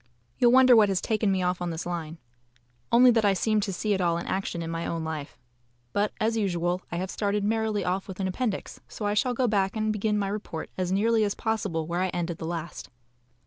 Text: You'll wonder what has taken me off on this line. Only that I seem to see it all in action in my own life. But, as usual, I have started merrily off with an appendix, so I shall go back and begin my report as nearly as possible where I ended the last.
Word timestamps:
You'll 0.39 0.51
wonder 0.51 0.75
what 0.75 0.89
has 0.89 0.99
taken 0.99 1.31
me 1.31 1.43
off 1.43 1.61
on 1.61 1.69
this 1.69 1.85
line. 1.85 2.17
Only 2.91 3.11
that 3.11 3.23
I 3.23 3.33
seem 3.33 3.61
to 3.61 3.71
see 3.71 3.93
it 3.93 4.01
all 4.01 4.17
in 4.17 4.25
action 4.25 4.63
in 4.63 4.71
my 4.71 4.87
own 4.87 5.03
life. 5.03 5.37
But, 5.93 6.11
as 6.19 6.35
usual, 6.35 6.81
I 6.91 6.95
have 6.95 7.11
started 7.11 7.43
merrily 7.43 7.85
off 7.85 8.07
with 8.07 8.19
an 8.19 8.27
appendix, 8.27 8.79
so 8.87 9.05
I 9.05 9.13
shall 9.13 9.35
go 9.35 9.47
back 9.47 9.75
and 9.75 9.93
begin 9.93 10.17
my 10.17 10.29
report 10.29 10.71
as 10.75 10.91
nearly 10.91 11.23
as 11.23 11.35
possible 11.35 11.85
where 11.85 12.01
I 12.01 12.07
ended 12.09 12.39
the 12.39 12.47
last. 12.47 12.89